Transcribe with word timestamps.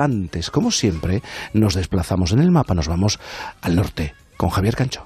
Antes, 0.00 0.50
como 0.50 0.70
siempre, 0.70 1.22
nos 1.52 1.74
desplazamos 1.74 2.32
en 2.32 2.40
el 2.40 2.50
mapa, 2.50 2.74
nos 2.74 2.88
vamos 2.88 3.20
al 3.60 3.76
norte 3.76 4.14
con 4.36 4.48
Javier 4.48 4.74
Cancho. 4.74 5.04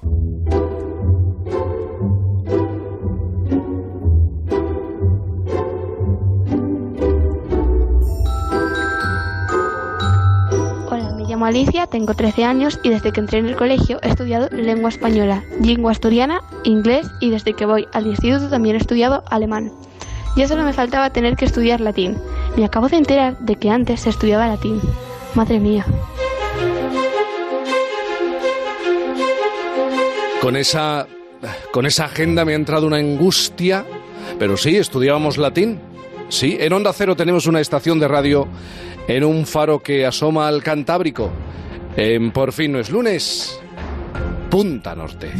Alicia, 11.44 11.86
tengo 11.86 12.14
13 12.14 12.44
años 12.44 12.80
y 12.82 12.88
desde 12.88 13.12
que 13.12 13.20
entré 13.20 13.38
en 13.38 13.46
el 13.46 13.56
colegio 13.56 13.98
he 14.02 14.08
estudiado 14.08 14.48
lengua 14.50 14.88
española, 14.88 15.44
lengua 15.60 15.92
asturiana, 15.92 16.40
inglés 16.62 17.06
y 17.20 17.30
desde 17.30 17.52
que 17.52 17.66
voy 17.66 17.86
al 17.92 18.06
instituto 18.06 18.48
también 18.48 18.76
he 18.76 18.78
estudiado 18.78 19.22
alemán. 19.30 19.70
Ya 20.36 20.48
solo 20.48 20.64
me 20.64 20.72
faltaba 20.72 21.10
tener 21.10 21.36
que 21.36 21.44
estudiar 21.44 21.80
latín. 21.80 22.16
Me 22.56 22.64
acabo 22.64 22.88
de 22.88 22.96
enterar 22.96 23.38
de 23.38 23.56
que 23.56 23.70
antes 23.70 24.00
se 24.00 24.10
estudiaba 24.10 24.46
latín. 24.46 24.80
Madre 25.34 25.58
mía. 25.58 25.84
Con 30.40 30.56
esa 30.56 31.08
con 31.72 31.86
esa 31.86 32.06
agenda 32.06 32.44
me 32.44 32.52
ha 32.52 32.56
entrado 32.56 32.86
una 32.86 32.96
angustia, 32.96 33.84
pero 34.38 34.56
sí, 34.56 34.76
estudiábamos 34.76 35.36
latín. 35.36 35.78
Sí, 36.28 36.56
en 36.60 36.72
Onda 36.72 36.92
Cero 36.92 37.16
tenemos 37.16 37.46
una 37.46 37.60
estación 37.60 37.98
de 37.98 38.08
radio 38.08 38.48
en 39.08 39.24
un 39.24 39.46
faro 39.46 39.80
que 39.80 40.06
asoma 40.06 40.48
al 40.48 40.62
Cantábrico. 40.62 41.30
En 41.96 42.30
Por 42.30 42.52
fin 42.52 42.72
no 42.72 42.78
es 42.78 42.90
lunes, 42.90 43.60
Punta 44.50 44.94
Norte. 44.94 45.32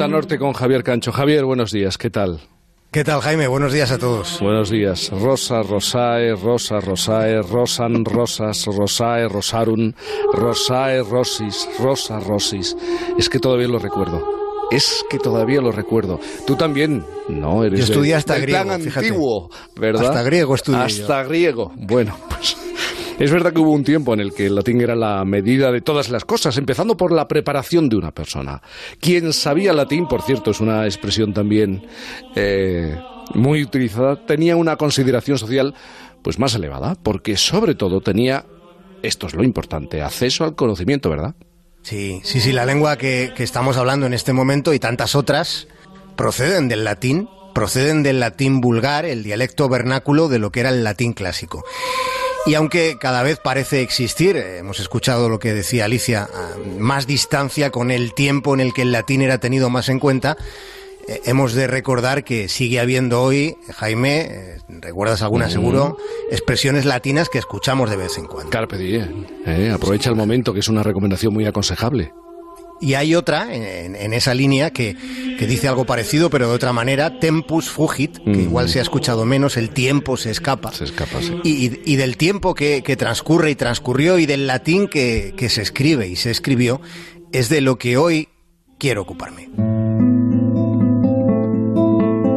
Punta 0.00 0.16
Norte 0.16 0.38
con 0.38 0.54
Javier 0.54 0.82
Cancho. 0.82 1.12
Javier, 1.12 1.44
buenos 1.44 1.72
días, 1.72 1.98
¿qué 1.98 2.08
tal? 2.08 2.40
¿Qué 2.90 3.04
tal, 3.04 3.20
Jaime? 3.20 3.48
Buenos 3.48 3.70
días 3.70 3.92
a 3.92 3.98
todos. 3.98 4.40
Buenos 4.40 4.70
días. 4.70 5.10
Rosa, 5.10 5.62
Rosae, 5.62 6.34
Rosa, 6.36 6.80
Rosae, 6.80 7.42
Rosan, 7.42 8.06
Rosas, 8.06 8.64
Rosae, 8.64 9.28
Rosarun, 9.28 9.94
Rosae, 10.32 11.02
Rosis, 11.02 11.68
Rosa, 11.78 12.18
Rosis. 12.18 12.74
Es 13.18 13.28
que 13.28 13.38
todavía 13.38 13.68
lo 13.68 13.78
recuerdo 13.78 14.40
es 14.70 15.04
que 15.10 15.18
todavía 15.18 15.60
lo 15.60 15.72
recuerdo. 15.72 16.20
Tú 16.46 16.54
también, 16.54 17.04
no 17.28 17.64
eres. 17.64 17.80
Yo 17.80 17.84
estudié 17.86 18.14
hasta 18.14 18.38
griego. 18.38 18.70
antiguo, 18.70 19.50
¿verdad? 19.76 20.06
Hasta 20.06 20.22
griego 20.22 20.54
estudié. 20.54 20.80
Hasta 20.80 21.24
griego. 21.24 21.72
Bueno. 21.76 22.16
Es 23.20 23.30
verdad 23.30 23.52
que 23.52 23.60
hubo 23.60 23.72
un 23.72 23.84
tiempo 23.84 24.14
en 24.14 24.20
el 24.20 24.32
que 24.32 24.46
el 24.46 24.54
latín 24.54 24.80
era 24.80 24.96
la 24.96 25.26
medida 25.26 25.70
de 25.70 25.82
todas 25.82 26.08
las 26.08 26.24
cosas, 26.24 26.56
empezando 26.56 26.96
por 26.96 27.12
la 27.12 27.28
preparación 27.28 27.90
de 27.90 27.96
una 27.96 28.12
persona. 28.12 28.62
Quien 28.98 29.34
sabía 29.34 29.74
latín, 29.74 30.08
por 30.08 30.22
cierto, 30.22 30.52
es 30.52 30.60
una 30.60 30.86
expresión 30.86 31.34
también 31.34 31.86
eh, 32.34 32.98
muy 33.34 33.62
utilizada, 33.62 34.24
tenía 34.24 34.56
una 34.56 34.76
consideración 34.76 35.36
social 35.36 35.74
pues 36.22 36.38
más 36.38 36.54
elevada, 36.54 36.94
porque 36.94 37.36
sobre 37.36 37.74
todo 37.74 38.00
tenía, 38.00 38.46
esto 39.02 39.26
es 39.26 39.34
lo 39.34 39.44
importante, 39.44 40.00
acceso 40.00 40.44
al 40.44 40.54
conocimiento, 40.54 41.10
¿verdad? 41.10 41.34
Sí, 41.82 42.22
sí, 42.24 42.40
sí, 42.40 42.52
la 42.52 42.64
lengua 42.64 42.96
que, 42.96 43.34
estamos 43.36 43.76
hablando 43.76 44.06
en 44.06 44.14
este 44.14 44.32
momento 44.32 44.72
y 44.72 44.78
tantas 44.78 45.14
otras 45.14 45.68
proceden 46.16 46.68
del 46.68 46.84
latín, 46.84 47.28
proceden 47.54 48.02
del 48.02 48.18
latín 48.18 48.62
vulgar, 48.62 49.04
el 49.04 49.22
dialecto 49.22 49.68
vernáculo 49.68 50.28
de 50.28 50.38
lo 50.38 50.50
que 50.50 50.60
era 50.60 50.70
el 50.70 50.84
latín 50.84 51.12
clásico. 51.12 51.62
Y 52.46 52.54
aunque 52.54 52.96
cada 52.98 53.22
vez 53.22 53.38
parece 53.38 53.82
existir, 53.82 54.36
eh, 54.36 54.58
hemos 54.58 54.80
escuchado 54.80 55.28
lo 55.28 55.38
que 55.38 55.52
decía 55.52 55.84
Alicia, 55.84 56.28
más 56.78 57.06
distancia 57.06 57.70
con 57.70 57.90
el 57.90 58.14
tiempo 58.14 58.54
en 58.54 58.60
el 58.60 58.72
que 58.72 58.82
el 58.82 58.92
latín 58.92 59.22
era 59.22 59.38
tenido 59.38 59.70
más 59.70 59.88
en 59.88 59.98
cuenta, 59.98 60.36
eh, 61.10 61.22
hemos 61.24 61.54
de 61.54 61.66
recordar 61.66 62.22
que 62.22 62.48
sigue 62.48 62.78
habiendo 62.78 63.20
hoy, 63.22 63.56
Jaime, 63.74 64.28
eh, 64.30 64.58
recuerdas 64.68 65.22
alguna 65.22 65.50
seguro, 65.50 65.96
expresiones 66.30 66.84
latinas 66.84 67.28
que 67.28 67.38
escuchamos 67.38 67.90
de 67.90 67.96
vez 67.96 68.16
en 68.16 68.26
cuando. 68.26 68.50
Carpe 68.50 68.78
diem, 68.78 69.26
eh, 69.46 69.70
aprovecha 69.74 70.10
el 70.10 70.16
momento, 70.16 70.52
que 70.52 70.60
es 70.60 70.68
una 70.68 70.82
recomendación 70.84 71.32
muy 71.32 71.46
aconsejable. 71.46 72.12
Y 72.80 72.94
hay 72.94 73.14
otra 73.14 73.54
en, 73.54 74.14
esa 74.14 74.32
línea 74.34 74.70
que, 74.70 74.96
dice 75.38 75.68
algo 75.68 75.84
parecido, 75.84 76.30
pero 76.30 76.48
de 76.48 76.54
otra 76.54 76.72
manera, 76.72 77.18
tempus 77.20 77.68
fugit, 77.68 78.18
que 78.18 78.42
igual 78.42 78.68
se 78.68 78.78
ha 78.78 78.82
escuchado 78.82 79.24
menos, 79.24 79.56
el 79.56 79.70
tiempo 79.70 80.16
se 80.16 80.30
escapa. 80.30 80.72
Se 80.72 80.84
escapa, 80.84 81.20
sí. 81.20 81.40
y, 81.44 81.96
del 81.96 82.16
tiempo 82.16 82.54
que, 82.54 82.96
transcurre 82.98 83.50
y 83.50 83.54
transcurrió 83.54 84.18
y 84.18 84.26
del 84.26 84.46
latín 84.46 84.88
que 84.88 85.46
se 85.48 85.62
escribe 85.62 86.08
y 86.08 86.16
se 86.16 86.30
escribió, 86.30 86.80
es 87.32 87.48
de 87.48 87.60
lo 87.60 87.78
que 87.78 87.96
hoy 87.96 88.28
quiero 88.78 89.02
ocuparme. 89.02 89.50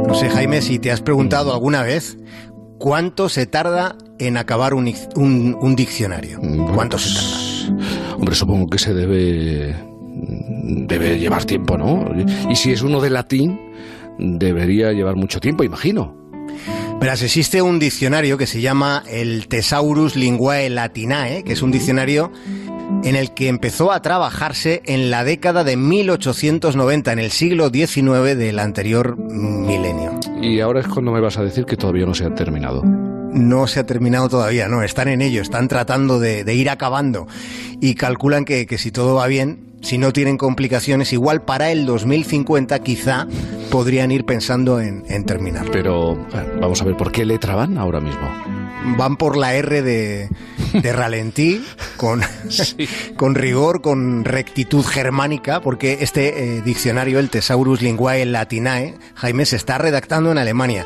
No 0.08 0.20
sé, 0.20 0.30
Jaime, 0.30 0.62
si 0.62 0.78
te 0.78 0.92
has 0.92 1.02
preguntado 1.02 1.54
alguna 1.54 1.82
vez 1.82 2.18
cuánto 2.78 3.30
se 3.30 3.48
tarda 3.48 3.98
en 4.20 4.38
acabar 4.38 4.74
un, 4.76 4.86
diccionario. 5.76 6.40
¿Cuánto 6.76 7.00
se 7.00 7.16
tarda? 7.16 8.16
Hombre, 8.18 8.36
supongo 8.36 8.70
que 8.70 8.78
se 8.78 8.94
debe 8.94 9.76
debe 10.28 11.20
llevar 11.20 11.46
tiempo, 11.46 11.78
¿no? 11.78 12.06
Y 12.50 12.56
si 12.56 12.72
es 12.72 12.82
uno 12.82 13.02
de 13.02 13.10
latín, 13.10 13.60
debería 14.18 14.92
llevar 14.92 15.16
mucho 15.16 15.40
tiempo, 15.40 15.64
imagino. 15.64 16.16
Verás, 17.00 17.22
existe 17.22 17.62
un 17.62 17.80
diccionario 17.80 18.38
que 18.38 18.48
se 18.48 18.62
llama 18.62 19.04
el 19.10 19.48
Thesaurus 19.48 20.16
Linguae 20.16 20.70
Latinae, 20.70 21.44
que 21.44 21.54
es 21.54 21.62
un 21.62 21.72
diccionario 21.72 22.32
en 23.04 23.16
el 23.16 23.34
que 23.34 23.48
empezó 23.48 23.92
a 23.92 24.02
trabajarse 24.02 24.82
en 24.86 25.10
la 25.10 25.24
década 25.24 25.64
de 25.64 25.76
1890, 25.76 27.12
en 27.12 27.20
el 27.20 27.32
siglo 27.32 27.70
XIX 27.70 28.38
del 28.38 28.60
anterior 28.60 29.18
milenio. 29.18 30.18
Y 30.42 30.60
ahora 30.60 30.82
es 30.82 30.88
cuando 30.88 31.12
me 31.12 31.20
vas 31.20 31.38
a 31.38 31.44
decir 31.44 31.66
que 31.66 31.76
todavía 31.76 32.06
no 32.06 32.14
se 32.14 32.26
ha 32.26 32.34
terminado. 32.34 32.84
No 32.84 33.68
se 33.68 33.80
ha 33.80 33.86
terminado 33.86 34.30
todavía, 34.30 34.68
no, 34.68 34.84
están 34.84 35.08
en 35.08 35.22
ello, 35.22 35.42
están 35.42 35.68
tratando 35.68 36.20
de, 36.20 36.54
ir 36.54 36.70
acabando 36.70 37.28
y 37.82 37.96
calculan 37.96 38.46
que, 38.46 38.68
si 38.78 38.92
todo 38.92 39.16
va 39.16 39.28
bien, 39.28 39.73
si 39.84 39.98
no 39.98 40.12
tienen 40.12 40.38
complicaciones, 40.38 41.14
igual 41.14 41.44
para 41.44 41.72
el 41.72 41.86
2050 41.86 42.80
quizá 42.80 43.28
podrían 43.70 44.12
ir 44.12 44.26
pensando 44.26 44.80
en, 44.80 45.04
en 45.08 45.26
terminar. 45.26 45.68
Pero 45.72 46.18
vamos 46.60 46.82
a 46.82 46.86
ver, 46.86 46.98
¿por 46.98 47.12
qué 47.12 47.26
letra 47.26 47.56
van 47.56 47.78
ahora 47.78 48.00
mismo? 48.00 48.28
van 48.98 49.18
por 49.18 49.38
la 49.38 49.54
R 49.56 49.82
de, 49.82 50.30
de 50.74 50.94
ralentí, 50.94 51.64
con, 51.98 52.22
con 53.16 53.36
rigor, 53.36 53.82
con 53.82 54.26
rectitud 54.26 54.84
germánica, 54.86 55.62
porque 55.62 56.00
este 56.02 56.58
eh, 56.58 56.62
diccionario, 56.62 57.20
el 57.20 57.30
Thesaurus 57.30 57.82
Linguae 57.82 58.26
Latinae, 58.26 58.96
Jaime, 59.16 59.46
se 59.46 59.56
está 59.56 59.78
redactando 59.78 60.32
en 60.32 60.38
Alemania. 60.38 60.86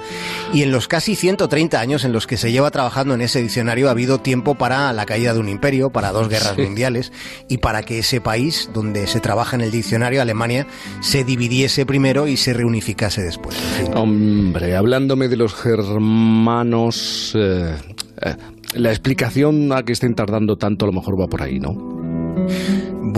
Y 0.53 0.63
en 0.63 0.71
los 0.71 0.87
casi 0.87 1.15
130 1.15 1.79
años 1.79 2.05
en 2.05 2.13
los 2.13 2.25
que 2.25 2.37
se 2.37 2.51
lleva 2.51 2.71
trabajando 2.71 3.13
en 3.13 3.21
ese 3.21 3.41
diccionario 3.41 3.87
ha 3.87 3.91
habido 3.91 4.19
tiempo 4.19 4.55
para 4.55 4.91
la 4.93 5.05
caída 5.05 5.33
de 5.33 5.39
un 5.39 5.49
imperio, 5.49 5.89
para 5.89 6.11
dos 6.11 6.29
guerras 6.29 6.57
mundiales 6.57 7.11
y 7.49 7.57
para 7.57 7.83
que 7.83 7.99
ese 7.99 8.21
país 8.21 8.69
donde 8.73 9.07
se 9.07 9.19
trabaja 9.19 9.55
en 9.55 9.61
el 9.61 9.71
diccionario, 9.71 10.21
Alemania, 10.21 10.65
se 11.01 11.23
dividiese 11.23 11.85
primero 11.85 12.27
y 12.27 12.37
se 12.37 12.53
reunificase 12.53 13.21
después. 13.21 13.55
Hombre, 13.93 14.75
hablándome 14.75 15.27
de 15.27 15.37
los 15.37 15.53
germanos... 15.53 17.33
Eh, 17.35 17.75
eh, 18.21 18.35
la 18.73 18.89
explicación 18.89 19.71
a 19.71 19.83
que 19.83 19.93
estén 19.93 20.13
tardando 20.13 20.57
tanto 20.57 20.85
a 20.85 20.87
lo 20.87 20.93
mejor 20.93 21.19
va 21.19 21.27
por 21.27 21.41
ahí, 21.41 21.59
¿no? 21.59 21.71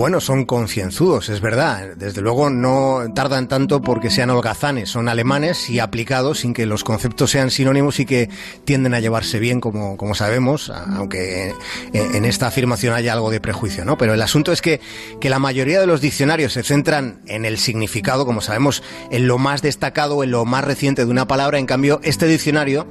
Bueno, 0.00 0.18
son 0.22 0.46
concienzudos, 0.46 1.28
es 1.28 1.42
verdad. 1.42 1.90
Desde 1.94 2.22
luego 2.22 2.48
no 2.48 3.02
tardan 3.14 3.48
tanto 3.48 3.82
porque 3.82 4.08
sean 4.08 4.30
holgazanes, 4.30 4.88
son 4.88 5.10
alemanes 5.10 5.68
y 5.68 5.78
aplicados 5.78 6.38
sin 6.38 6.54
que 6.54 6.64
los 6.64 6.84
conceptos 6.84 7.30
sean 7.30 7.50
sinónimos 7.50 8.00
y 8.00 8.06
que 8.06 8.30
tienden 8.64 8.94
a 8.94 9.00
llevarse 9.00 9.38
bien, 9.38 9.60
como, 9.60 9.98
como 9.98 10.14
sabemos, 10.14 10.70
aunque 10.70 11.52
en 11.92 12.24
esta 12.24 12.46
afirmación 12.46 12.94
haya 12.94 13.12
algo 13.12 13.30
de 13.30 13.42
prejuicio, 13.42 13.84
¿no? 13.84 13.98
Pero 13.98 14.14
el 14.14 14.22
asunto 14.22 14.52
es 14.52 14.62
que, 14.62 14.80
que 15.20 15.28
la 15.28 15.38
mayoría 15.38 15.80
de 15.80 15.86
los 15.86 16.00
diccionarios 16.00 16.54
se 16.54 16.62
centran 16.62 17.20
en 17.26 17.44
el 17.44 17.58
significado, 17.58 18.24
como 18.24 18.40
sabemos, 18.40 18.82
en 19.10 19.26
lo 19.26 19.36
más 19.36 19.60
destacado, 19.60 20.24
en 20.24 20.30
lo 20.30 20.46
más 20.46 20.64
reciente 20.64 21.04
de 21.04 21.10
una 21.10 21.26
palabra. 21.26 21.58
En 21.58 21.66
cambio, 21.66 22.00
este 22.02 22.26
diccionario 22.26 22.88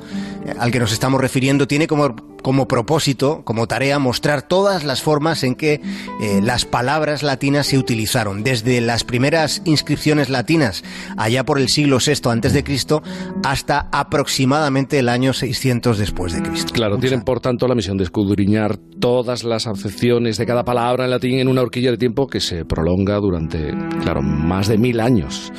al 0.60 0.72
que 0.72 0.80
nos 0.80 0.92
estamos 0.92 1.20
refiriendo 1.20 1.68
tiene 1.68 1.88
como 1.88 2.16
como 2.42 2.68
propósito, 2.68 3.42
como 3.44 3.68
tarea, 3.68 4.00
mostrar 4.00 4.42
todas 4.42 4.84
las 4.84 5.02
formas 5.02 5.44
en 5.44 5.56
que 5.56 5.82
eh, 6.22 6.42
las 6.42 6.66
palabras 6.66 7.24
latinas 7.24 7.68
se 7.68 7.78
utilizaron, 7.78 8.44
desde 8.44 8.82
las 8.82 9.04
primeras 9.04 9.62
inscripciones 9.66 10.30
latinas 10.30 10.84
allá 11.18 11.46
por 11.46 11.60
el 11.60 11.70
siglo 11.70 11.98
VI 12.06 12.30
antes 12.30 12.54
de 12.54 12.64
Cristo 12.64 13.04
hasta 13.44 13.88
aproximadamente 13.92 15.00
el 15.00 15.10
año 15.10 15.34
600 15.34 15.98
después 15.98 16.34
de 16.34 16.42
Cristo. 16.42 16.74
Claro, 16.74 16.98
tienen 16.98 17.22
por 17.22 17.40
tanto 17.40 17.68
la 17.68 17.76
misión 17.76 17.98
de 17.98 18.04
escudriñar 18.04 18.78
todas 18.78 19.44
las 19.44 19.68
acepciones 19.68 20.38
de 20.38 20.46
cada 20.46 20.64
palabra 20.64 21.06
en 21.06 21.12
latín 21.12 21.40
en 21.40 21.48
una 21.48 21.62
horquilla 21.62 21.92
de 21.92 21.98
tiempo 21.98 22.28
que 22.28 22.40
se 22.40 22.66
prolonga 22.66 23.16
durante, 23.18 23.74
claro, 24.02 24.22
más 24.22 24.68
de 24.68 24.78
mil 24.78 25.00
años. 25.00 25.52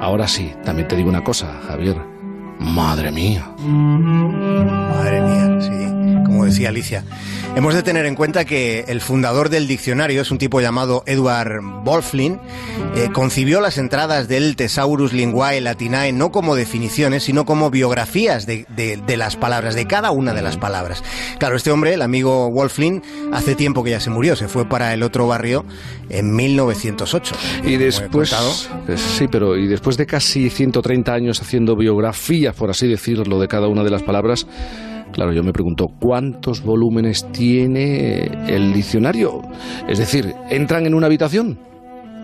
Ahora 0.00 0.28
sí, 0.28 0.52
también 0.64 0.88
te 0.88 0.96
digo 0.96 1.08
una 1.08 1.24
cosa, 1.24 1.60
Javier. 1.66 1.96
Madre 2.58 3.12
mía. 3.12 3.54
Madre 3.58 5.20
mía, 5.22 5.55
decía 6.46 6.70
Alicia. 6.70 7.04
Hemos 7.54 7.74
de 7.74 7.82
tener 7.82 8.06
en 8.06 8.14
cuenta 8.14 8.44
que 8.44 8.84
el 8.88 9.00
fundador 9.00 9.48
del 9.48 9.66
diccionario 9.66 10.22
es 10.22 10.30
un 10.30 10.38
tipo 10.38 10.60
llamado 10.60 11.02
Edward 11.06 11.60
Wolflin. 11.84 12.38
Eh, 12.96 13.08
concibió 13.12 13.60
las 13.60 13.78
entradas 13.78 14.28
del 14.28 14.56
Thesaurus 14.56 15.12
Linguae 15.12 15.60
Latinae 15.60 16.12
no 16.12 16.30
como 16.30 16.54
definiciones, 16.54 17.24
sino 17.24 17.44
como 17.44 17.70
biografías 17.70 18.46
de, 18.46 18.66
las 19.16 19.36
palabras, 19.36 19.74
de 19.74 19.86
cada 19.86 20.10
una 20.10 20.34
de 20.34 20.42
las 20.42 20.56
palabras. 20.56 21.02
Claro, 21.38 21.56
este 21.56 21.70
hombre, 21.70 21.94
el 21.94 22.02
amigo 22.02 22.50
Wolflin, 22.50 23.02
hace 23.32 23.54
tiempo 23.54 23.82
que 23.84 23.90
ya 23.90 24.00
se 24.00 24.10
murió, 24.10 24.36
se 24.36 24.48
fue 24.48 24.68
para 24.68 24.92
el 24.94 25.02
otro 25.02 25.26
barrio 25.26 25.64
en 26.08 26.34
1908. 26.34 27.34
Y 27.64 27.76
después, 27.76 28.32
eh, 28.88 28.96
sí, 28.96 29.28
pero 29.28 29.56
y 29.56 29.66
después 29.66 29.96
de 29.96 30.06
casi 30.06 30.50
130 30.50 31.12
años 31.12 31.40
haciendo 31.40 31.76
biografías, 31.76 32.54
por 32.54 32.70
así 32.70 32.86
decirlo, 32.86 33.40
de 33.40 33.48
cada 33.48 33.68
una 33.68 33.82
de 33.82 33.90
las 33.90 34.02
palabras, 34.02 34.46
Claro, 35.12 35.32
yo 35.32 35.42
me 35.42 35.52
pregunto, 35.52 35.86
¿cuántos 36.00 36.62
volúmenes 36.62 37.26
tiene 37.32 38.24
el 38.48 38.72
diccionario? 38.74 39.40
Es 39.88 39.98
decir, 39.98 40.34
¿entran 40.50 40.86
en 40.86 40.94
una 40.94 41.06
habitación? 41.06 41.58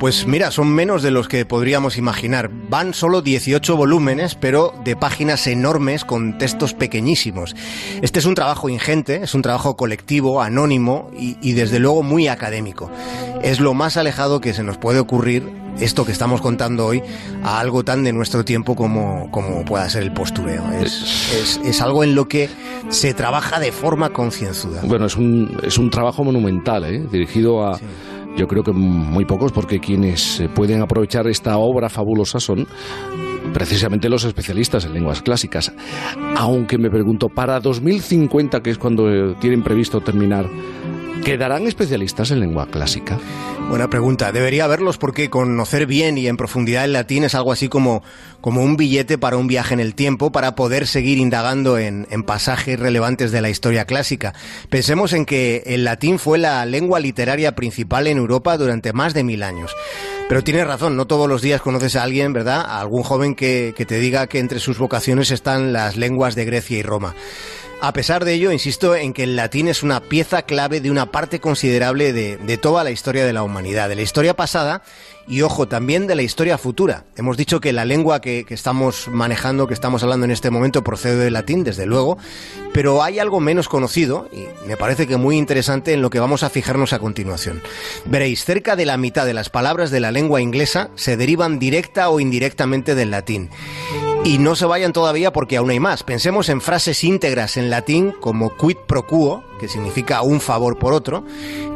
Pues 0.02 0.26
mira, 0.26 0.50
son 0.50 0.68
menos 0.68 1.04
de 1.04 1.12
los 1.12 1.28
que 1.28 1.46
podríamos 1.46 1.96
imaginar. 1.96 2.50
Van 2.68 2.92
solo 2.92 3.22
18 3.22 3.76
volúmenes, 3.76 4.34
pero 4.34 4.74
de 4.84 4.96
páginas 4.96 5.46
enormes 5.46 6.04
con 6.04 6.38
textos 6.38 6.74
pequeñísimos. 6.74 7.54
Este 8.02 8.18
es 8.18 8.26
un 8.26 8.34
trabajo 8.34 8.68
ingente, 8.68 9.22
es 9.22 9.32
un 9.32 9.42
trabajo 9.42 9.76
colectivo, 9.76 10.42
anónimo 10.42 11.08
y, 11.16 11.52
desde 11.52 11.78
luego 11.78 12.02
muy 12.02 12.26
académico. 12.26 12.90
Es 13.42 13.60
lo 13.60 13.74
más 13.74 13.96
alejado 13.96 14.40
que 14.40 14.54
se 14.54 14.64
nos 14.64 14.76
puede 14.76 14.98
ocurrir 14.98 15.44
esto 15.80 16.04
que 16.04 16.12
estamos 16.12 16.40
contando 16.40 16.86
hoy 16.86 17.02
a 17.42 17.60
algo 17.60 17.84
tan 17.84 18.04
de 18.04 18.12
nuestro 18.12 18.44
tiempo 18.44 18.74
como, 18.74 19.30
como 19.30 19.64
pueda 19.64 19.88
ser 19.88 20.02
el 20.02 20.12
postureo. 20.12 20.70
Es, 20.72 21.58
es, 21.64 21.82
algo 21.82 22.04
en 22.04 22.14
lo 22.14 22.26
que 22.26 22.48
se 22.88 23.14
trabaja 23.14 23.58
de 23.58 23.72
forma 23.72 24.10
concienzuda. 24.10 24.82
Bueno, 24.84 25.06
es 25.06 25.16
un, 25.16 25.58
es 25.62 25.78
un 25.78 25.90
trabajo 25.90 26.24
monumental, 26.24 26.84
¿eh? 26.84 27.06
dirigido 27.10 27.64
a... 27.64 27.78
Yo 28.34 28.48
creo 28.48 28.62
que 28.62 28.72
muy 28.72 29.26
pocos, 29.26 29.52
porque 29.52 29.78
quienes 29.78 30.42
pueden 30.54 30.80
aprovechar 30.80 31.26
esta 31.26 31.58
obra 31.58 31.90
fabulosa 31.90 32.40
son 32.40 32.66
precisamente 33.52 34.08
los 34.08 34.24
especialistas 34.24 34.84
en 34.84 34.94
lenguas 34.94 35.20
clásicas. 35.20 35.72
Aunque 36.36 36.78
me 36.78 36.90
pregunto, 36.90 37.28
para 37.28 37.60
2050, 37.60 38.62
que 38.62 38.70
es 38.70 38.78
cuando 38.78 39.10
eh, 39.10 39.36
tienen 39.40 39.62
previsto 39.62 40.00
terminar, 40.00 40.48
¿quedarán 41.24 41.66
especialistas 41.66 42.30
en 42.30 42.40
lengua 42.40 42.66
clásica? 42.66 43.18
Buena 43.68 43.88
pregunta. 43.88 44.32
Debería 44.32 44.64
haberlos 44.64 44.98
porque 44.98 45.30
conocer 45.30 45.86
bien 45.86 46.18
y 46.18 46.26
en 46.26 46.36
profundidad 46.36 46.84
el 46.84 46.92
latín 46.92 47.24
es 47.24 47.34
algo 47.34 47.52
así 47.52 47.68
como, 47.68 48.02
como 48.40 48.62
un 48.62 48.76
billete 48.76 49.18
para 49.18 49.36
un 49.36 49.46
viaje 49.46 49.72
en 49.72 49.80
el 49.80 49.94
tiempo 49.94 50.32
para 50.32 50.54
poder 50.54 50.86
seguir 50.86 51.18
indagando 51.18 51.78
en, 51.78 52.06
en 52.10 52.22
pasajes 52.24 52.78
relevantes 52.78 53.32
de 53.32 53.40
la 53.40 53.50
historia 53.50 53.84
clásica. 53.84 54.34
Pensemos 54.68 55.12
en 55.12 55.24
que 55.24 55.62
el 55.66 55.84
latín 55.84 56.18
fue 56.18 56.38
la 56.38 56.66
lengua 56.66 57.00
literaria 57.00 57.54
principal 57.54 58.06
en 58.08 58.18
Europa 58.18 58.58
durante 58.58 58.92
más 58.92 59.14
de 59.14 59.24
mil 59.24 59.42
años. 59.42 59.74
Pero 60.28 60.44
tienes 60.44 60.66
razón, 60.66 60.96
no 60.96 61.06
todos 61.06 61.28
los 61.28 61.42
días 61.42 61.60
conoces 61.60 61.96
a 61.96 62.02
alguien, 62.02 62.32
¿verdad? 62.32 62.64
A 62.66 62.80
algún 62.80 63.02
joven 63.02 63.34
que, 63.34 63.74
que 63.76 63.86
te 63.86 63.98
diga 63.98 64.26
que 64.26 64.38
entre 64.38 64.60
sus 64.60 64.78
vocaciones 64.78 65.30
están 65.30 65.72
las 65.72 65.96
lenguas 65.96 66.34
de 66.34 66.44
Grecia 66.44 66.78
y 66.78 66.82
Roma. 66.82 67.14
A 67.84 67.92
pesar 67.92 68.24
de 68.24 68.34
ello, 68.34 68.52
insisto 68.52 68.94
en 68.94 69.12
que 69.12 69.24
el 69.24 69.34
latín 69.34 69.66
es 69.66 69.82
una 69.82 69.98
pieza 69.98 70.42
clave 70.42 70.80
de 70.80 70.88
una 70.88 71.10
parte 71.10 71.40
considerable 71.40 72.12
de, 72.12 72.56
toda 72.58 72.84
la 72.84 72.92
historia 72.92 73.26
de 73.26 73.32
la 73.32 73.42
humanidad, 73.42 73.88
de 73.88 73.96
la 73.96 74.02
historia 74.02 74.36
pasada 74.36 74.82
y, 75.26 75.42
ojo, 75.42 75.66
también 75.66 76.06
de 76.06 76.14
la 76.14 76.22
historia 76.22 76.58
futura. 76.58 77.06
Hemos 77.16 77.36
dicho 77.36 77.60
que 77.60 77.72
la 77.72 77.84
lengua 77.84 78.20
que, 78.20 78.44
que 78.44 78.54
estamos 78.54 79.08
manejando, 79.08 79.66
que 79.66 79.74
estamos 79.74 80.04
hablando 80.04 80.26
en 80.26 80.30
este 80.30 80.50
momento, 80.50 80.84
procede 80.84 81.16
del 81.24 81.32
latín, 81.32 81.64
desde 81.64 81.84
luego, 81.84 82.18
pero 82.72 83.02
hay 83.02 83.18
algo 83.18 83.40
menos 83.40 83.68
conocido 83.68 84.28
y 84.32 84.46
me 84.68 84.76
parece 84.76 85.08
que 85.08 85.16
muy 85.16 85.36
interesante 85.36 85.92
en 85.92 86.02
lo 86.02 86.10
que 86.10 86.20
vamos 86.20 86.44
a 86.44 86.50
fijarnos 86.50 86.92
a 86.92 87.00
continuación. 87.00 87.62
Veréis, 88.04 88.44
cerca 88.44 88.76
de 88.76 88.86
la 88.86 88.96
mitad 88.96 89.26
de 89.26 89.34
las 89.34 89.50
palabras 89.50 89.90
de 89.90 89.98
la 89.98 90.12
lengua 90.12 90.40
inglesa 90.40 90.90
se 90.94 91.16
derivan 91.16 91.58
directa 91.58 92.10
o 92.10 92.20
indirectamente 92.20 92.94
del 92.94 93.10
latín. 93.10 93.50
Y 94.24 94.38
no 94.38 94.54
se 94.54 94.66
vayan 94.66 94.92
todavía 94.92 95.32
porque 95.32 95.56
aún 95.56 95.70
hay 95.70 95.80
más. 95.80 96.04
Pensemos 96.04 96.48
en 96.48 96.60
frases 96.60 97.02
íntegras 97.02 97.56
en 97.56 97.70
latín 97.70 98.12
como 98.12 98.56
quid 98.56 98.76
pro 98.86 99.04
quo, 99.04 99.42
que 99.58 99.66
significa 99.66 100.22
un 100.22 100.40
favor 100.40 100.78
por 100.78 100.92
otro, 100.92 101.24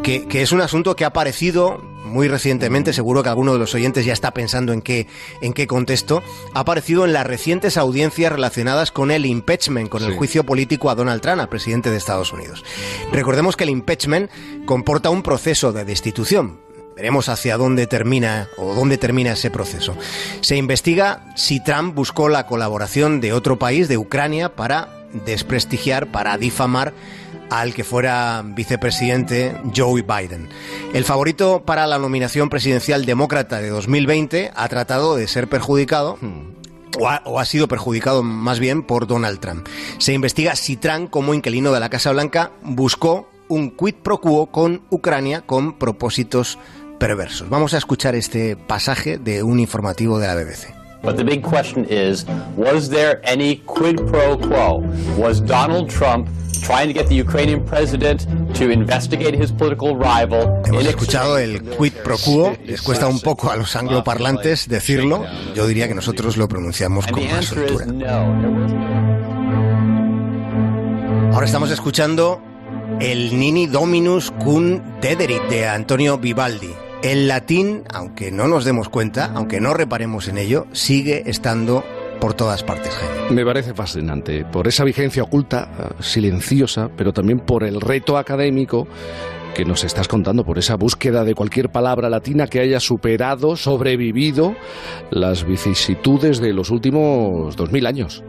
que, 0.04 0.25
es 0.31 0.52
un 0.52 0.60
asunto 0.60 0.94
que 0.94 1.02
ha 1.02 1.08
aparecido 1.08 1.78
muy 2.04 2.28
recientemente, 2.28 2.93
seguro 2.93 3.25
que 3.25 3.31
alguno 3.31 3.52
de 3.52 3.58
los 3.58 3.75
oyentes 3.75 4.04
ya 4.04 4.12
está 4.12 4.31
pensando 4.31 4.72
en 4.72 4.81
qué, 4.81 5.08
en 5.40 5.54
qué 5.54 5.66
contexto, 5.66 6.22
ha 6.54 6.60
aparecido 6.60 7.04
en 7.04 7.12
las 7.12 7.26
recientes 7.26 7.76
audiencias 7.76 8.31
relacionadas 8.31 8.93
con 8.93 9.10
el 9.10 9.26
impeachment, 9.26 9.88
con 9.88 10.04
el 10.04 10.14
juicio 10.16 10.44
político 10.44 10.88
a 10.88 10.94
Donald 10.94 11.22
Trump, 11.22 11.40
al 11.40 11.48
presidente 11.48 11.90
de 11.90 11.96
Estados 11.96 12.32
Unidos. 12.32 12.64
Recordemos 13.10 13.56
que 13.56 13.64
el 13.64 13.70
impeachment 13.70 14.31
comporta 14.66 15.10
un 15.10 15.25
proceso 15.25 15.72
de 15.72 15.84
destitución, 15.84 16.60
Veremos 16.96 17.28
hacia 17.28 17.58
dónde 17.58 17.87
termina 17.87 18.48
o 18.56 18.75
dónde 18.75 18.96
termina 18.96 19.32
ese 19.32 19.50
proceso. 19.50 19.94
Se 20.40 20.56
investiga 20.56 21.26
si 21.37 21.62
Trump 21.62 21.94
buscó 21.94 22.31
la 22.31 22.46
colaboración 22.46 23.20
de 23.20 23.34
otro 23.34 23.58
país, 23.58 23.87
de 23.87 23.98
Ucrania, 23.98 24.56
para 24.56 24.88
desprestigiar, 25.12 26.10
para 26.10 26.38
difamar 26.38 26.94
al 27.50 27.75
que 27.75 27.84
fuera 27.84 28.43
vicepresidente 28.44 29.54
Joe 29.76 30.02
Biden. 30.02 30.48
El 30.94 31.04
favorito 31.04 31.62
para 31.66 31.87
la 31.87 31.98
nominación 31.98 32.48
presidencial 32.48 33.04
demócrata 33.04 33.60
de 33.60 33.69
2020 33.69 34.52
ha 34.54 34.69
tratado 34.69 35.16
de 35.16 35.28
ser 35.28 35.48
perjudicado 35.48 36.19
o 36.98 37.08
ha, 37.10 37.20
o 37.26 37.38
ha, 37.38 37.44
sido 37.44 37.69
perjudicado 37.69 38.22
más 38.22 38.58
bien 38.58 38.82
por 38.82 39.06
Donald 39.06 39.38
Trump. 39.38 39.69
Se 39.98 40.14
investiga 40.14 40.56
si 40.56 40.78
Trump, 40.78 41.10
como 41.10 41.34
inquilino 41.34 41.72
de 41.72 41.81
la 41.81 41.90
Casa 41.90 42.10
Blanca, 42.10 42.52
buscó 42.62 43.28
un 43.48 43.70
quid 43.70 43.94
pro 44.02 44.20
quo 44.20 44.46
con 44.46 44.82
Ucrania 44.90 45.43
con 45.43 45.78
propósitos 45.78 46.58
perversos. 46.98 47.48
Vamos 47.48 47.75
a 47.75 47.78
escuchar 47.78 48.14
este 48.14 48.56
pasaje 48.56 49.19
de 49.19 49.43
un 49.43 49.60
informativo 49.60 50.19
de 50.19 50.26
la 50.26 50.34
BBC. 50.34 50.75
But 51.02 51.16
the 51.16 51.25
big 51.25 51.43
question 51.43 51.87
is, 51.88 52.26
was 52.56 52.88
there 52.88 53.20
any 53.25 53.62
quid 53.66 53.96
pro 54.10 54.37
quo? 54.38 54.82
Was 55.16 55.40
Donald 55.40 55.88
Trump 55.88 56.28
trying 56.62 56.88
to 56.88 56.94
get 56.94 57.06
the 57.08 57.14
Ukrainian 57.14 57.64
president 57.64 58.26
to 58.54 58.70
investigate 58.70 59.37
his 59.37 59.52
political 59.52 59.94
rival? 59.94 60.62
Hemos 60.64 60.84
escuchado 60.84 61.38
el 61.38 61.62
quid 61.62 61.93
pro 62.02 62.16
quo, 62.19 62.56
les 62.64 62.82
cuesta 62.82 63.06
un 63.06 63.20
poco 63.20 63.50
a 63.52 63.56
los 63.56 63.76
angloparlantes 63.76 64.69
decirlo, 64.69 65.25
yo 65.54 65.66
diría 65.69 65.87
que 65.87 65.94
nosotros 65.94 66.37
lo 66.37 66.48
pronunciamos 66.48 67.06
con 67.06 67.25
más 67.28 67.44
soltura. 67.44 67.87
Ahora 71.32 71.46
estamos 71.46 71.70
escuchando 71.70 72.43
el 72.98 73.38
Nini 73.38 73.66
Dominus 73.66 74.32
cum 74.32 74.81
Dederit 75.00 75.43
de 75.44 75.69
Antonio 75.69 76.19
Vivaldi. 76.19 76.85
El 77.06 77.29
latín, 77.29 77.85
aunque 77.94 78.32
no 78.32 78.49
nos 78.49 78.64
demos 78.64 78.88
cuenta, 78.88 79.31
aunque 79.32 79.61
no 79.61 79.75
reparemos 79.75 80.26
en 80.26 80.38
ello, 80.38 80.67
sigue 80.73 81.23
estando 81.26 81.85
por 82.20 82.35
todas 82.35 82.64
partes. 82.64 82.93
Me 83.31 83.44
parece 83.44 83.75
fascinante, 83.75 84.44
por 84.44 84.67
esa 84.67 84.82
vigencia 84.82 85.22
oculta, 85.22 85.70
eh, 85.79 86.03
silenciosa, 86.03 86.91
pero 86.96 87.13
también 87.13 87.39
por 87.39 87.63
el 87.63 87.81
reto 87.81 88.19
académico 88.19 88.89
que 89.55 89.65
nos 89.65 89.84
estás 89.84 90.08
contando, 90.08 90.43
por 90.44 90.58
esa 90.58 90.75
búsqueda 90.75 91.22
de 91.22 91.36
cualquier 91.36 91.70
palabra 91.70 92.10
latina 92.10 92.48
que 92.48 92.58
haya 92.58 92.81
superado, 92.81 93.55
sobrevivido 93.55 94.56
las 95.13 95.46
vicisitudes 95.46 96.41
de 96.41 96.53
los 96.53 96.70
últimos 96.70 97.55
dos 97.55 97.70
mil 97.70 97.86
años. 97.86 98.25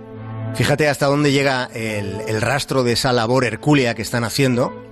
Fíjate 0.53 0.87
hasta 0.87 1.07
dónde 1.07 1.31
llega 1.31 1.67
el, 1.73 2.21
el 2.27 2.41
rastro 2.41 2.83
de 2.83 2.91
esa 2.91 3.11
labor 3.11 3.43
hercúlea 3.43 3.95
que 3.95 4.03
están 4.03 4.23
haciendo 4.23 4.86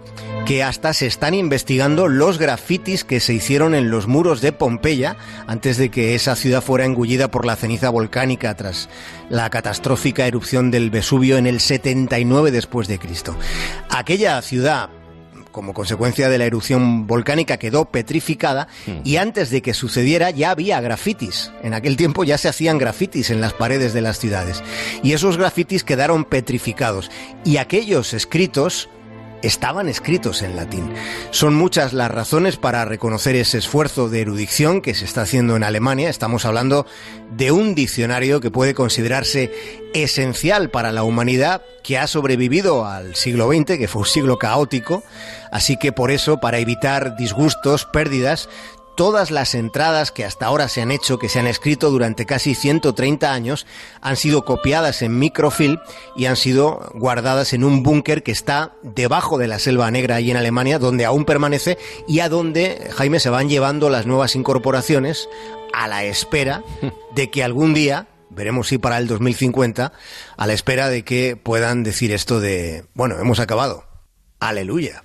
que 0.46 0.62
hasta 0.62 0.94
se 0.94 1.08
están 1.08 1.34
investigando 1.34 2.08
los 2.08 2.38
grafitis 2.38 3.04
que 3.04 3.20
se 3.20 3.34
hicieron 3.34 3.74
en 3.74 3.90
los 3.90 4.06
muros 4.08 4.42
de 4.42 4.52
Pompeya 4.52 5.18
antes 5.48 5.78
de 5.78 5.90
que 5.90 6.14
esa 6.14 6.36
ciudad 6.36 6.62
fuera 6.62 6.86
engullida 6.86 7.32
por 7.32 7.46
la 7.46 7.56
ceniza 7.56 7.90
volcánica 7.90 8.56
tras 8.56 8.88
la 9.30 9.50
catastrófica 9.50 10.28
erupción 10.28 10.70
del 10.70 10.92
Vesubio 10.92 11.38
en 11.38 11.48
el 11.48 11.60
79 11.60 12.52
después 12.52 12.88
de 12.88 13.00
Cristo. 13.00 13.36
Aquella 13.90 14.40
ciudad 14.44 14.90
como 15.52 15.74
consecuencia 15.74 16.30
de 16.30 16.38
la 16.38 16.46
erupción 16.46 17.08
volcánica 17.08 17.56
quedó 17.56 17.86
petrificada 17.86 18.68
y 19.06 19.16
antes 19.16 19.50
de 19.50 19.62
que 19.62 19.74
sucediera 19.74 20.30
ya 20.30 20.52
había 20.52 20.82
grafitis. 20.82 21.54
En 21.64 21.74
aquel 21.74 21.96
tiempo 21.96 22.26
ya 22.26 22.38
se 22.38 22.50
hacían 22.50 22.78
grafitis 22.78 23.30
en 23.30 23.40
las 23.40 23.54
paredes 23.54 23.94
de 23.94 24.02
las 24.02 24.20
ciudades 24.20 24.62
y 25.02 25.14
esos 25.14 25.38
grafitis 25.38 25.86
quedaron 25.86 26.26
petrificados 26.26 27.10
y 27.46 27.56
aquellos 27.58 28.14
escritos 28.14 28.90
estaban 29.42 29.90
escritos 29.90 30.42
en 30.42 30.56
latín. 30.56 30.92
Son 31.32 31.54
muchas 31.54 31.94
las 31.94 32.12
razones 32.12 32.58
para 32.58 32.86
reconocer 32.86 33.36
ese 33.36 33.58
esfuerzo 33.58 34.10
de 34.10 34.22
erudición 34.22 34.82
que 34.82 34.94
se 34.94 35.06
está 35.06 35.22
haciendo 35.22 35.56
en 35.56 35.64
Alemania. 35.64 36.10
Estamos 36.10 36.46
hablando 36.46 36.86
de 37.36 37.52
un 37.52 37.76
diccionario 37.76 38.42
que 38.42 38.52
puede 38.52 38.74
considerarse 38.74 39.52
esencial 39.94 40.70
para 40.70 40.92
la 40.92 41.04
humanidad 41.04 41.62
que 41.84 41.98
ha 41.98 42.08
sobrevivido 42.08 42.86
al 42.86 43.16
siglo 43.16 43.48
XX, 43.48 43.78
que 43.78 43.88
fue 43.88 44.02
un 44.02 44.08
siglo 44.08 44.38
caótico. 44.38 45.04
Así 45.52 45.78
que 45.78 45.92
por 45.92 46.12
eso, 46.12 46.40
para 46.40 46.58
evitar 46.58 47.16
disgustos, 47.16 47.86
pérdidas, 47.86 48.50
todas 48.96 49.32
las 49.32 49.56
entradas 49.56 50.12
que 50.12 50.26
hasta 50.26 50.46
ahora 50.46 50.68
se 50.68 50.82
han 50.82 50.92
hecho, 50.92 51.20
que 51.20 51.30
se 51.30 51.40
han 51.40 51.48
escrito 51.48 51.92
durante 51.92 52.26
casi 52.26 52.56
130 52.56 53.32
años, 53.32 53.66
han 54.02 54.16
sido 54.16 54.46
copiadas 54.46 55.02
en 55.02 55.20
microfilm 55.20 55.78
y 56.16 56.26
han 56.26 56.36
sido 56.36 56.92
guardadas 56.96 57.54
en 57.54 57.64
un 57.64 57.84
búnker 57.84 58.24
que 58.24 58.32
está 58.32 58.74
debajo 58.82 59.38
de 59.38 59.48
la 59.48 59.60
Selva 59.60 59.92
Negra 59.92 60.16
ahí 60.16 60.32
en 60.32 60.38
Alemania, 60.38 60.80
donde 60.80 61.06
aún 61.06 61.26
permanece 61.26 61.78
y 62.08 62.20
a 62.20 62.30
donde, 62.30 62.90
Jaime, 62.96 63.20
se 63.20 63.30
van 63.30 63.50
llevando 63.50 63.90
las 63.90 64.06
nuevas 64.06 64.36
incorporaciones 64.36 65.30
a 65.74 65.88
la 65.88 66.04
espera 66.04 66.64
de 67.16 67.30
que 67.30 67.44
algún 67.44 67.74
día 67.74 68.08
veremos 68.30 68.68
si 68.68 68.78
para 68.78 68.98
el 68.98 69.08
2050, 69.08 69.94
a 70.38 70.48
la 70.48 70.54
espera 70.54 70.90
de 70.90 71.04
que 71.04 71.36
puedan 71.36 71.84
decir 71.84 72.12
esto 72.12 72.40
de, 72.40 72.86
bueno, 72.94 73.18
hemos 73.20 73.40
acabado. 73.40 73.86
Aleluya. 74.40 75.02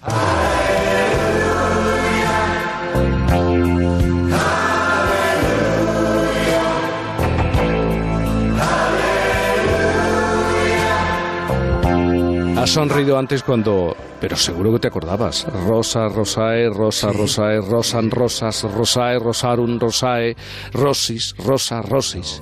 Has 12.70 12.74
sonrido 12.74 13.18
antes 13.18 13.42
cuando... 13.42 13.96
Pero 14.20 14.36
seguro 14.36 14.72
que 14.74 14.78
te 14.78 14.86
acordabas. 14.86 15.44
Rosa, 15.66 16.08
Rosae, 16.08 16.68
Rosa, 16.68 17.10
Rosae, 17.10 17.60
Rosan, 17.60 18.12
Rosas, 18.12 18.62
Rosae, 18.62 19.18
Rosarum, 19.18 19.80
Rosae, 19.80 20.36
Rosis, 20.72 21.34
Rosa, 21.36 21.82
Rosis. 21.82 22.40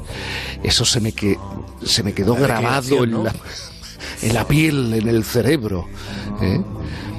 Eso 0.63 0.85
se 0.85 1.01
me, 1.01 1.13
que... 1.13 1.39
se 1.83 2.03
me 2.03 2.13
quedó 2.13 2.35
grabado 2.35 3.05
en, 3.05 3.25
la... 3.25 3.35
en 4.21 4.35
la 4.35 4.47
piel, 4.47 4.93
en 4.93 5.09
el 5.09 5.25
cerebro. 5.25 5.89
¿eh? 6.43 6.61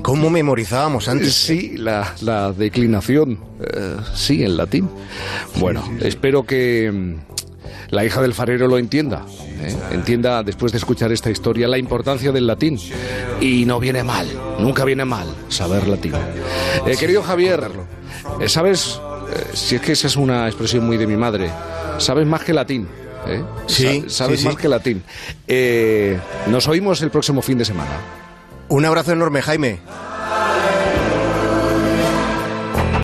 ¿Cómo 0.03 0.29
memorizábamos 0.29 1.07
antes? 1.07 1.33
Sí, 1.33 1.77
la, 1.77 2.13
la 2.21 2.51
declinación. 2.51 3.39
Eh, 3.59 3.97
sí, 4.13 4.43
en 4.43 4.55
latín. 4.55 4.87
Bueno, 5.55 5.83
espero 6.01 6.43
que 6.43 7.17
la 7.89 8.05
hija 8.05 8.21
del 8.21 8.33
farero 8.33 8.67
lo 8.67 8.77
entienda. 8.77 9.25
¿eh? 9.61 9.75
Entienda, 9.91 10.43
después 10.43 10.71
de 10.71 10.77
escuchar 10.77 11.11
esta 11.11 11.29
historia, 11.29 11.67
la 11.67 11.77
importancia 11.77 12.31
del 12.31 12.47
latín. 12.47 12.79
Y 13.41 13.65
no 13.65 13.79
viene 13.79 14.03
mal, 14.03 14.27
nunca 14.59 14.85
viene 14.85 15.05
mal 15.05 15.27
saber 15.49 15.87
latín. 15.87 16.13
Eh, 16.85 16.95
querido 16.97 17.23
Javier, 17.23 17.69
eh, 18.39 18.49
¿sabes? 18.49 18.99
si 19.53 19.75
es 19.75 19.81
que 19.81 19.91
esa 19.91 20.07
es 20.07 20.15
una 20.15 20.47
expresión 20.47 20.85
muy 20.85 20.97
de 20.97 21.05
mi 21.05 21.15
madre. 21.15 21.51
¿Sabes 21.99 22.25
más 22.25 22.43
que 22.43 22.53
latín? 22.53 22.87
Sí, 23.67 24.05
sabes 24.07 24.43
más 24.43 24.55
que 24.55 24.67
latín. 24.67 25.03
nos 26.47 26.67
oímos 26.67 27.01
el 27.01 27.11
próximo 27.11 27.41
fin 27.41 27.57
de 27.57 27.65
semana. 27.65 27.91
Un 28.69 28.85
abrazo 28.85 29.11
enorme, 29.13 29.41
Jaime. 29.41 29.79